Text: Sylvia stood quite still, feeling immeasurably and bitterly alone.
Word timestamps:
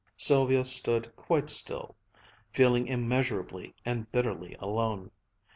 Sylvia 0.17 0.65
stood 0.65 1.15
quite 1.15 1.47
still, 1.51 1.95
feeling 2.51 2.87
immeasurably 2.87 3.75
and 3.85 4.11
bitterly 4.11 4.55
alone. 4.57 5.11